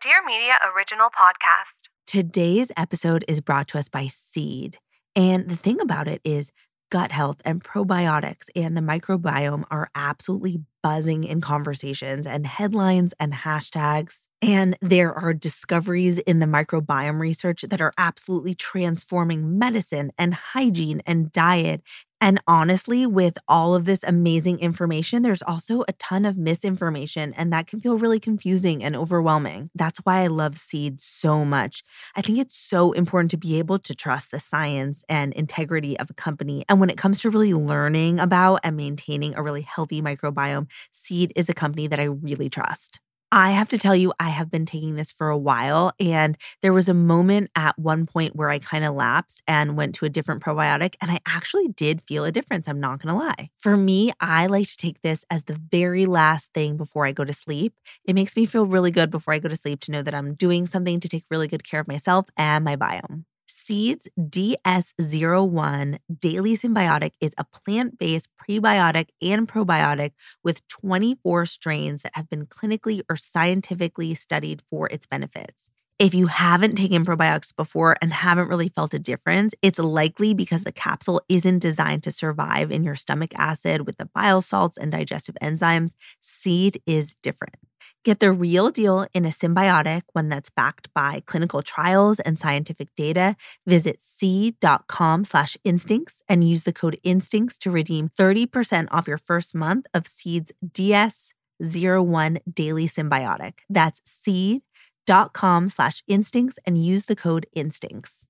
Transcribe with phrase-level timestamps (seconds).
[0.00, 1.88] Dear Media original podcast.
[2.06, 4.78] Today's episode is brought to us by Seed.
[5.16, 6.52] And the thing about it is,
[6.90, 13.32] gut health and probiotics and the microbiome are absolutely buzzing in conversations and headlines and
[13.32, 14.26] hashtags.
[14.40, 21.02] And there are discoveries in the microbiome research that are absolutely transforming medicine and hygiene
[21.06, 21.82] and diet
[22.20, 27.52] and honestly, with all of this amazing information, there's also a ton of misinformation, and
[27.52, 29.70] that can feel really confusing and overwhelming.
[29.74, 31.84] That's why I love Seed so much.
[32.16, 36.10] I think it's so important to be able to trust the science and integrity of
[36.10, 36.64] a company.
[36.68, 41.32] And when it comes to really learning about and maintaining a really healthy microbiome, Seed
[41.36, 43.00] is a company that I really trust.
[43.30, 45.92] I have to tell you, I have been taking this for a while.
[46.00, 49.94] And there was a moment at one point where I kind of lapsed and went
[49.96, 50.94] to a different probiotic.
[51.02, 52.66] And I actually did feel a difference.
[52.68, 53.50] I'm not going to lie.
[53.58, 57.24] For me, I like to take this as the very last thing before I go
[57.24, 57.74] to sleep.
[58.04, 60.34] It makes me feel really good before I go to sleep to know that I'm
[60.34, 63.24] doing something to take really good care of myself and my biome.
[63.50, 70.12] Seeds DS01 Daily Synbiotic is a plant based prebiotic and probiotic
[70.44, 75.70] with 24 strains that have been clinically or scientifically studied for its benefits.
[75.98, 80.64] If you haven't taken probiotics before and haven't really felt a difference, it's likely because
[80.64, 84.92] the capsule isn't designed to survive in your stomach acid with the bile salts and
[84.92, 85.94] digestive enzymes.
[86.20, 87.56] Seed is different.
[88.04, 92.94] Get the real deal in a synbiotic, one that's backed by clinical trials and scientific
[92.96, 93.36] data.
[93.66, 99.54] Visit seed.com slash instincts and use the code instincts to redeem 30% off your first
[99.54, 103.60] month of Seed's DS01 Daily Synbiotic.
[103.68, 108.24] That's seed.com slash instincts and use the code instincts.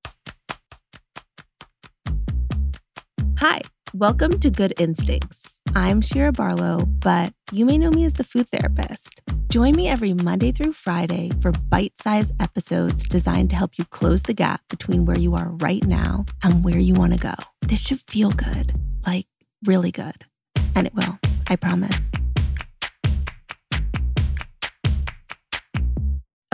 [3.39, 3.61] Hi,
[3.95, 5.61] welcome to Good Instincts.
[5.75, 9.23] I'm Shira Barlow, but you may know me as the food therapist.
[9.49, 14.23] Join me every Monday through Friday for bite sized episodes designed to help you close
[14.23, 17.35] the gap between where you are right now and where you want to go.
[17.63, 18.75] This should feel good,
[19.07, 19.27] like
[19.65, 20.25] really good.
[20.77, 22.08] And it will, I promise.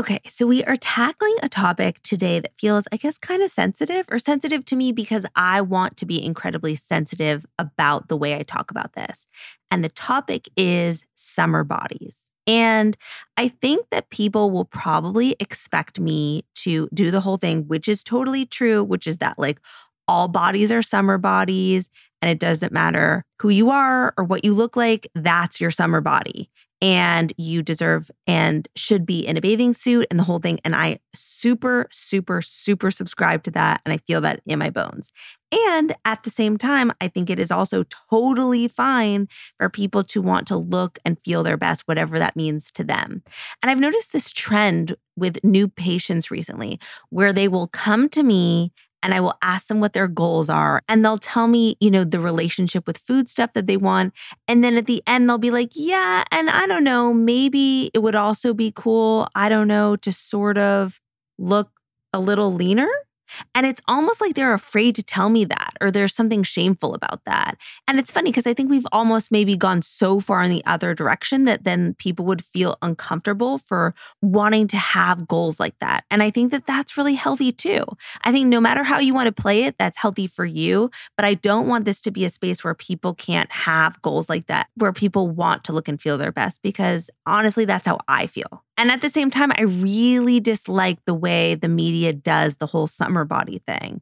[0.01, 4.07] Okay, so we are tackling a topic today that feels, I guess, kind of sensitive
[4.11, 8.43] or sensitive to me because I want to be incredibly sensitive about the way I
[8.43, 9.29] talk about this.
[9.71, 12.27] And the topic is summer bodies.
[12.49, 12.97] And
[13.37, 18.03] I think that people will probably expect me to do the whole thing, which is
[18.03, 19.61] totally true, which is that like
[20.09, 21.89] all bodies are summer bodies
[22.21, 26.01] and it doesn't matter who you are or what you look like, that's your summer
[26.01, 26.51] body.
[26.81, 30.61] And you deserve and should be in a bathing suit and the whole thing.
[30.65, 33.81] And I super, super, super subscribe to that.
[33.85, 35.11] And I feel that in my bones.
[35.69, 40.21] And at the same time, I think it is also totally fine for people to
[40.21, 43.23] want to look and feel their best, whatever that means to them.
[43.63, 46.81] And I've noticed this trend with new patients recently
[47.11, 48.73] where they will come to me
[49.05, 50.83] and I will ask them what their goals are.
[50.89, 54.15] And they'll tell me, you know, the relationship with food stuff that they want.
[54.49, 58.01] And then at the end, they'll be like, yeah, and I don't know, maybe it
[58.01, 61.01] would also be cool, I don't know, to sort of
[61.39, 61.71] look
[62.13, 62.89] a little leaner.
[63.55, 67.25] And it's almost like they're afraid to tell me that, or there's something shameful about
[67.25, 67.57] that.
[67.87, 70.95] And it's funny because I think we've almost maybe gone so far in the other
[70.95, 76.05] direction that then people would feel uncomfortable for wanting to have goals like that.
[76.11, 77.85] And I think that that's really healthy too.
[78.23, 80.91] I think no matter how you want to play it, that's healthy for you.
[81.17, 84.47] But I don't want this to be a space where people can't have goals like
[84.47, 88.27] that, where people want to look and feel their best, because honestly, that's how I
[88.27, 88.63] feel.
[88.77, 92.87] And at the same time, I really dislike the way the media does the whole
[92.87, 94.01] summer body thing.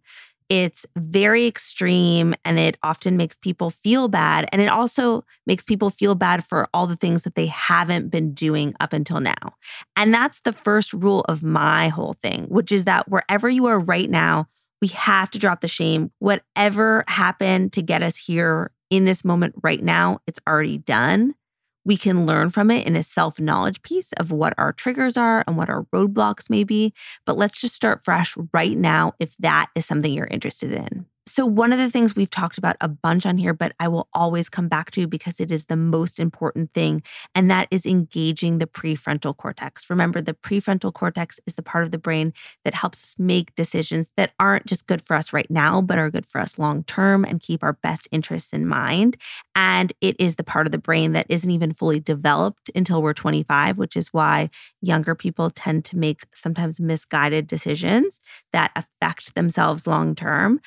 [0.48, 4.48] It's very extreme and it often makes people feel bad.
[4.52, 8.34] And it also makes people feel bad for all the things that they haven't been
[8.34, 9.54] doing up until now.
[9.96, 13.78] And that's the first rule of my whole thing, which is that wherever you are
[13.78, 14.46] right now,
[14.82, 16.10] we have to drop the shame.
[16.18, 21.34] Whatever happened to get us here in this moment right now, it's already done.
[21.84, 25.44] We can learn from it in a self knowledge piece of what our triggers are
[25.46, 26.92] and what our roadblocks may be.
[27.26, 31.06] But let's just start fresh right now if that is something you're interested in.
[31.24, 34.08] So, one of the things we've talked about a bunch on here, but I will
[34.12, 37.00] always come back to because it is the most important thing,
[37.32, 39.88] and that is engaging the prefrontal cortex.
[39.88, 42.32] Remember, the prefrontal cortex is the part of the brain
[42.64, 46.10] that helps us make decisions that aren't just good for us right now, but are
[46.10, 49.16] good for us long term and keep our best interests in mind.
[49.54, 53.12] And it is the part of the brain that isn't even fully developed until we're
[53.14, 58.18] 25, which is why younger people tend to make sometimes misguided decisions
[58.52, 60.60] that affect themselves long term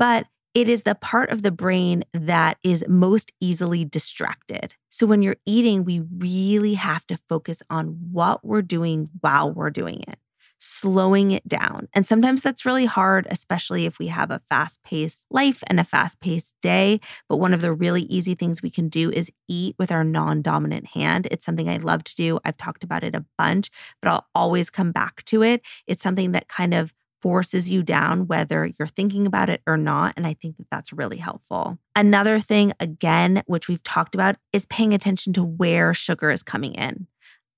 [0.00, 4.74] but it is the part of the brain that is most easily distracted.
[4.88, 9.70] So when you're eating, we really have to focus on what we're doing while we're
[9.70, 10.18] doing it,
[10.58, 11.86] slowing it down.
[11.92, 15.84] And sometimes that's really hard, especially if we have a fast paced life and a
[15.84, 16.98] fast paced day.
[17.28, 20.42] But one of the really easy things we can do is eat with our non
[20.42, 21.28] dominant hand.
[21.30, 22.40] It's something I love to do.
[22.44, 23.70] I've talked about it a bunch,
[24.02, 25.62] but I'll always come back to it.
[25.86, 30.14] It's something that kind of forces you down, whether you're thinking about it or not.
[30.16, 31.78] And I think that that's really helpful.
[31.94, 36.74] Another thing, again, which we've talked about, is paying attention to where sugar is coming
[36.74, 37.06] in.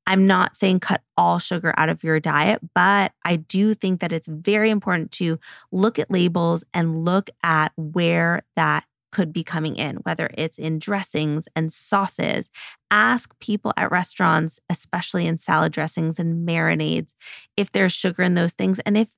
[0.06, 4.12] I'm not saying cut all sugar out of your diet, but I do think that
[4.12, 5.38] it's very important to
[5.70, 10.78] look at labels and look at where that could be coming in, whether it's in
[10.78, 12.50] dressings and sauces.
[12.90, 17.14] Ask people at restaurants, especially in salad dressings and marinades,
[17.56, 18.80] if there's sugar in those things.
[18.80, 19.08] And if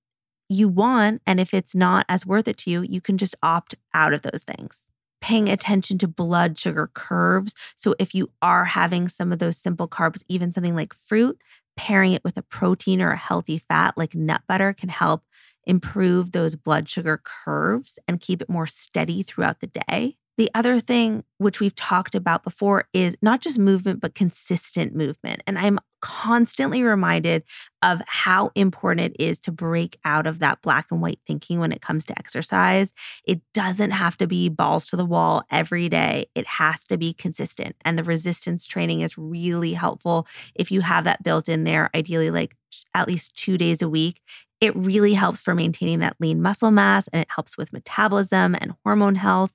[0.49, 1.23] you want.
[1.27, 4.23] And if it's not as worth it to you, you can just opt out of
[4.23, 4.85] those things.
[5.21, 7.55] Paying attention to blood sugar curves.
[7.77, 11.41] So if you are having some of those simple carbs, even something like fruit,
[11.77, 15.25] pairing it with a protein or a healthy fat like nut butter can help
[15.67, 20.17] improve those blood sugar curves and keep it more steady throughout the day.
[20.37, 25.43] The other thing, which we've talked about before, is not just movement, but consistent movement.
[25.47, 27.45] And I'm constantly reminded
[27.83, 31.73] of how important it is to break out of that black and white thinking when
[31.73, 32.93] it comes to exercise.
[33.25, 37.15] It doesn't have to be balls to the wall every day, it has to be
[37.15, 37.77] consistent.
[37.85, 42.31] And the resistance training is really helpful if you have that built in there, ideally,
[42.31, 42.57] like
[42.93, 44.21] at least two days a week.
[44.61, 48.75] It really helps for maintaining that lean muscle mass and it helps with metabolism and
[48.85, 49.53] hormone health.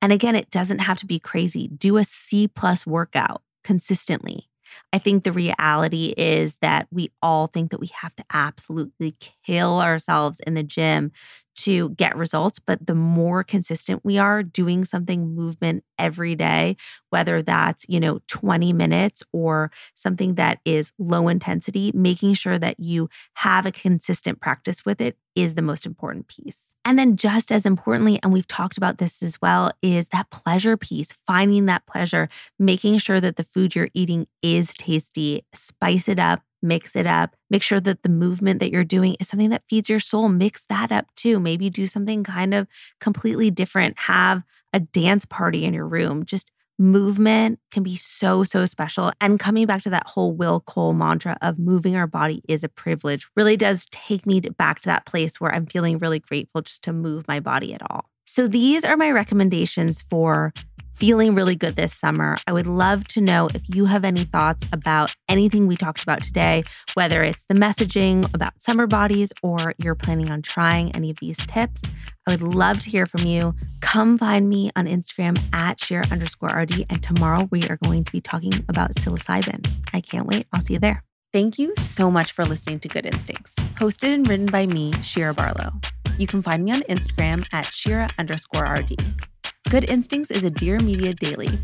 [0.00, 1.68] And again, it doesn't have to be crazy.
[1.68, 4.44] Do a C plus workout consistently.
[4.92, 9.80] I think the reality is that we all think that we have to absolutely kill
[9.80, 11.12] ourselves in the gym
[11.62, 12.58] to get results.
[12.58, 16.76] But the more consistent we are doing something movement every day,
[17.10, 22.78] whether that's, you know, 20 minutes or something that is low intensity, making sure that
[22.78, 26.74] you have a consistent practice with it is the most important piece.
[26.84, 30.76] And then, just as importantly, and we've talked about this as well, is that pleasure
[30.76, 32.28] piece, finding that pleasure,
[32.58, 37.34] making sure that the food you're eating is tasty, spice it up, mix it up.
[37.50, 40.28] Make sure that the movement that you're doing is something that feeds your soul.
[40.28, 41.40] Mix that up too.
[41.40, 42.66] Maybe do something kind of
[43.00, 43.98] completely different.
[43.98, 46.24] Have a dance party in your room.
[46.24, 49.12] Just movement can be so, so special.
[49.20, 52.68] And coming back to that whole Will Cole mantra of moving our body is a
[52.68, 56.82] privilege really does take me back to that place where I'm feeling really grateful just
[56.84, 58.04] to move my body at all.
[58.24, 60.52] So, these are my recommendations for
[60.98, 62.36] feeling really good this summer.
[62.48, 66.22] I would love to know if you have any thoughts about anything we talked about
[66.22, 66.64] today,
[66.94, 71.36] whether it's the messaging about summer bodies or you're planning on trying any of these
[71.36, 71.82] tips.
[72.26, 73.54] I would love to hear from you.
[73.80, 76.86] Come find me on Instagram at shira underscore RD.
[76.90, 79.70] And tomorrow we are going to be talking about psilocybin.
[79.94, 80.46] I can't wait.
[80.52, 81.04] I'll see you there.
[81.32, 85.34] Thank you so much for listening to Good Instincts, hosted and written by me, Shira
[85.34, 85.72] Barlow.
[86.16, 88.96] You can find me on Instagram at shira underscore RD.
[89.64, 91.58] Good Instincts is a Dear Media daily.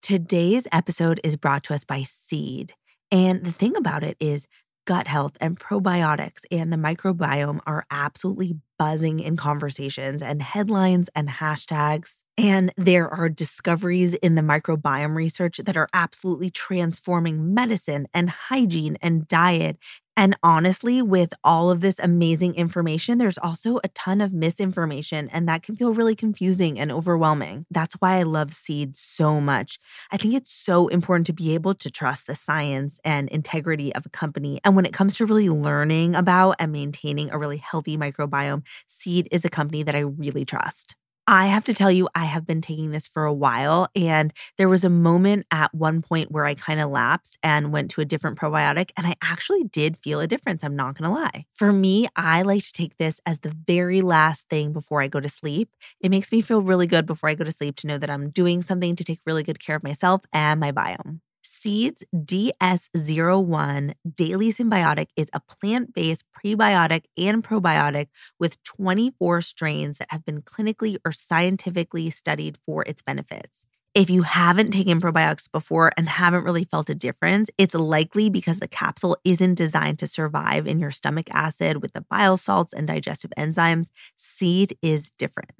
[0.00, 2.72] Today's episode is brought to us by Seed.
[3.10, 4.46] And the thing about it is,
[4.86, 11.28] gut health and probiotics and the microbiome are absolutely buzzing in conversations and headlines and
[11.28, 12.22] hashtags.
[12.36, 18.96] And there are discoveries in the microbiome research that are absolutely transforming medicine and hygiene
[19.00, 19.78] and diet
[20.16, 25.48] And honestly, with all of this amazing information, there's also a ton of misinformation, and
[25.48, 27.66] that can feel really confusing and overwhelming.
[27.70, 29.78] That's why I love Seed so much.
[30.12, 34.06] I think it's so important to be able to trust the science and integrity of
[34.06, 34.60] a company.
[34.64, 39.26] And when it comes to really learning about and maintaining a really healthy microbiome, Seed
[39.32, 40.94] is a company that I really trust.
[41.26, 43.88] I have to tell you, I have been taking this for a while.
[43.96, 47.90] And there was a moment at one point where I kind of lapsed and went
[47.92, 48.90] to a different probiotic.
[48.96, 50.62] And I actually did feel a difference.
[50.62, 51.46] I'm not going to lie.
[51.54, 55.20] For me, I like to take this as the very last thing before I go
[55.20, 55.70] to sleep.
[55.98, 58.28] It makes me feel really good before I go to sleep to know that I'm
[58.28, 61.20] doing something to take really good care of myself and my biome.
[61.46, 68.08] Seeds DS01 Daily Synbiotic is a plant based prebiotic and probiotic
[68.40, 73.66] with 24 strains that have been clinically or scientifically studied for its benefits.
[73.92, 78.58] If you haven't taken probiotics before and haven't really felt a difference, it's likely because
[78.58, 82.88] the capsule isn't designed to survive in your stomach acid with the bile salts and
[82.88, 83.90] digestive enzymes.
[84.16, 85.50] Seed is different.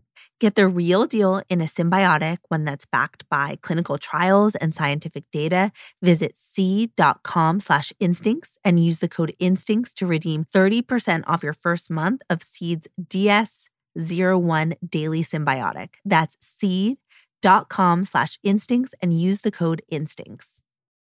[0.40, 5.24] Get the real deal in a synbiotic, one that's backed by clinical trials and scientific
[5.30, 5.72] data.
[6.02, 11.90] Visit seed.com slash instincts and use the code instincts to redeem 30% off your first
[11.90, 15.94] month of Seed's DS01 Daily Synbiotic.
[16.04, 20.60] That's seed.com slash instincts and use the code instincts.